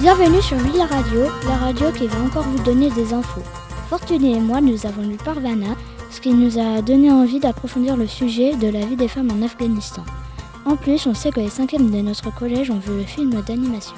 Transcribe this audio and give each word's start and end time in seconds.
Bienvenue 0.00 0.40
sur 0.40 0.56
Villa 0.58 0.86
Radio, 0.86 1.24
la 1.44 1.56
radio 1.56 1.90
qui 1.90 2.06
va 2.06 2.20
encore 2.20 2.44
vous 2.44 2.62
donner 2.62 2.88
des 2.90 3.12
infos. 3.12 3.42
Fortuné 3.90 4.36
et 4.36 4.40
moi, 4.40 4.60
nous 4.60 4.86
avons 4.86 5.02
lu 5.02 5.16
Parvana, 5.16 5.74
ce 6.08 6.20
qui 6.20 6.32
nous 6.32 6.56
a 6.56 6.80
donné 6.82 7.10
envie 7.10 7.40
d'approfondir 7.40 7.96
le 7.96 8.06
sujet 8.06 8.54
de 8.54 8.68
la 8.68 8.86
vie 8.86 8.94
des 8.94 9.08
femmes 9.08 9.32
en 9.32 9.44
Afghanistan. 9.44 10.04
En 10.64 10.76
plus, 10.76 11.04
on 11.08 11.14
sait 11.14 11.32
que 11.32 11.40
les 11.40 11.50
cinquièmes 11.50 11.90
de 11.90 11.98
notre 11.98 12.32
collège 12.32 12.70
ont 12.70 12.78
vu 12.78 12.96
le 12.96 13.02
film 13.02 13.42
d'animation. 13.42 13.96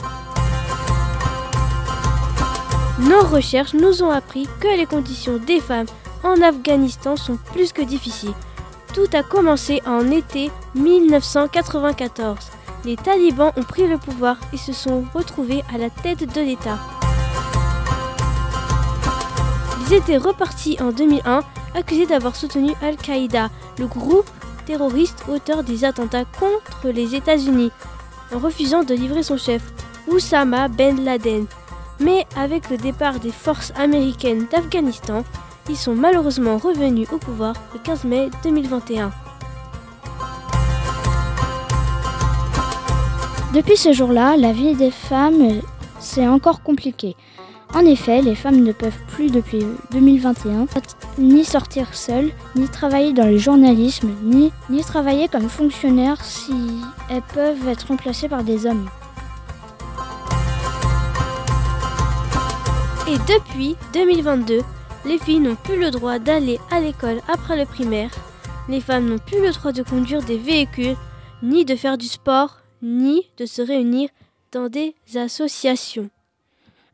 Nos 3.01 3.21
recherches 3.21 3.75
nous 3.75 4.03
ont 4.03 4.11
appris 4.11 4.49
que 4.59 4.75
les 4.79 4.87
conditions 4.87 5.37
des 5.37 5.61
femmes 5.61 5.87
en 6.25 6.41
Afghanistan 6.41 7.17
sont 7.17 7.37
plus 7.53 7.75
que 7.75 7.83
difficiles. 7.83 8.35
Tout 8.95 9.09
a 9.13 9.23
commencé 9.23 9.83
en 9.85 10.11
été 10.11 10.51
1994. 10.75 12.53
Les 12.85 12.97
talibans 12.97 13.53
ont 13.57 13.63
pris 13.63 13.87
le 13.87 13.99
pouvoir 13.99 14.37
et 14.53 14.57
se 14.57 14.73
sont 14.73 15.05
retrouvés 15.15 15.63
à 15.75 15.79
la 15.79 15.91
tête 15.91 16.33
de 16.33 16.41
l'État. 16.41 16.79
Ils 19.87 19.95
étaient 19.95 20.17
repartis 20.17 20.79
en 20.81 20.91
2001, 20.91 21.41
accusés 21.75 22.07
d'avoir 22.07 22.37
soutenu 22.37 22.73
Al-Qaïda, 22.81 23.51
le 23.79 23.87
groupe 23.87 24.31
terroriste 24.65 25.25
auteur 25.29 25.63
des 25.63 25.85
attentats 25.85 26.25
contre 26.25 26.89
les 26.89 27.15
États-Unis, 27.15 27.73
en 28.35 28.39
refusant 28.39 28.83
de 28.83 28.95
livrer 28.95 29.23
son 29.23 29.37
chef, 29.37 29.63
Oussama 30.09 30.69
Ben 30.69 31.05
Laden. 31.05 31.47
Mais 31.99 32.27
avec 32.35 32.71
le 32.71 32.79
départ 32.79 33.21
des 33.21 33.33
forces 33.33 33.73
américaines 33.77 34.47
d'Afghanistan, 34.51 35.25
ils 35.69 35.77
sont 35.77 35.95
malheureusement 35.95 36.57
revenus 36.57 37.09
au 37.13 37.19
pouvoir 37.19 37.55
le 37.75 37.81
15 37.81 38.05
mai 38.05 38.31
2021. 38.43 39.11
Depuis 43.53 43.77
ce 43.77 43.93
jour-là, 43.93 44.37
la 44.37 44.53
vie 44.53 44.77
des 44.77 44.93
femmes 44.93 45.61
s'est 45.99 46.29
encore 46.29 46.63
compliquée. 46.63 47.17
En 47.75 47.81
effet, 47.81 48.23
les 48.23 48.37
femmes 48.37 48.63
ne 48.63 48.71
peuvent 48.71 49.05
plus 49.09 49.29
depuis 49.29 49.65
2021 49.91 50.67
ni 51.19 51.45
sortir 51.45 51.93
seules, 51.93 52.31
ni 52.55 52.69
travailler 52.69 53.13
dans 53.13 53.27
le 53.27 53.39
journalisme, 53.39 54.11
ni, 54.23 54.53
ni 54.71 54.83
travailler 54.83 55.27
comme 55.27 55.49
fonctionnaires 55.49 56.25
si 56.25 56.55
elles 57.11 57.23
peuvent 57.35 57.69
être 57.69 57.89
remplacées 57.89 58.29
par 58.29 58.45
des 58.45 58.67
hommes. 58.67 58.89
Et 63.09 63.19
depuis 63.33 63.75
2022, 63.93 64.61
les 65.07 65.19
filles 65.19 65.41
n'ont 65.41 65.57
plus 65.57 65.81
le 65.81 65.91
droit 65.91 66.21
d'aller 66.21 66.61
à 66.71 66.81
l'école 66.81 67.21
après 67.27 67.57
le 67.57 67.67
primaire, 67.67 68.11
les 68.69 68.81
femmes 68.81 69.07
n'ont 69.07 69.19
plus 69.19 69.43
le 69.43 69.51
droit 69.51 69.73
de 69.73 69.83
conduire 69.83 70.23
des 70.23 70.39
véhicules, 70.39 70.97
ni 71.43 71.65
de 71.65 71.75
faire 71.75 71.99
du 71.99 72.07
sport, 72.07 72.60
ni 72.83 73.23
de 73.37 73.47
se 73.47 73.63
réunir 73.63 74.09
dans 74.53 74.69
des 74.69 74.95
associations. 75.15 76.11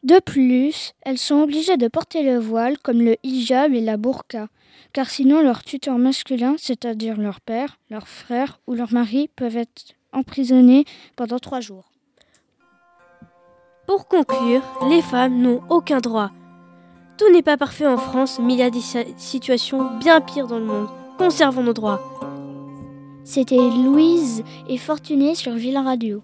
De 0.02 0.20
plus, 0.20 0.92
elles 1.02 1.18
sont 1.18 1.40
obligées 1.42 1.76
de 1.76 1.88
porter 1.88 2.22
le 2.22 2.38
voile 2.38 2.78
comme 2.78 3.02
le 3.02 3.16
hijab 3.22 3.74
et 3.74 3.80
la 3.80 3.96
burqa, 3.96 4.48
car 4.92 5.10
sinon 5.10 5.42
leur 5.42 5.64
tuteur 5.64 5.98
masculin, 5.98 6.54
c'est-à-dire 6.58 7.16
leur 7.16 7.40
père, 7.40 7.78
leur 7.90 8.06
frère 8.06 8.60
ou 8.66 8.74
leur 8.74 8.92
mari, 8.92 9.28
peuvent 9.34 9.56
être 9.56 9.94
emprisonnés 10.12 10.84
pendant 11.16 11.38
trois 11.38 11.60
jours. 11.60 11.90
Pour 13.86 14.08
conclure, 14.08 14.62
les 14.88 15.02
femmes 15.02 15.40
n'ont 15.40 15.62
aucun 15.70 16.00
droit. 16.00 16.30
Tout 17.18 17.32
n'est 17.32 17.42
pas 17.42 17.56
parfait 17.56 17.86
en 17.86 17.96
France, 17.96 18.38
mais 18.40 18.54
il 18.54 18.58
y 18.58 18.62
a 18.62 18.70
des 18.70 18.80
situations 19.16 19.96
bien 19.98 20.20
pires 20.20 20.46
dans 20.46 20.58
le 20.58 20.64
monde. 20.64 20.88
Conservons 21.18 21.62
nos 21.62 21.72
droits. 21.72 22.25
C'était 23.28 23.56
Louise 23.56 24.44
et 24.68 24.78
Fortuné 24.78 25.34
sur 25.34 25.50
Ville 25.54 25.78
Radio. 25.78 26.22